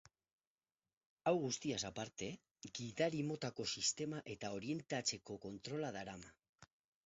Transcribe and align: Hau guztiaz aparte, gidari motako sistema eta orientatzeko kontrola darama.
Hau 1.31 1.33
guztiaz 1.43 1.81
aparte, 1.89 2.31
gidari 2.79 3.21
motako 3.33 3.69
sistema 3.77 4.25
eta 4.37 4.53
orientatzeko 4.59 5.41
kontrola 5.49 5.97
darama. 6.01 6.37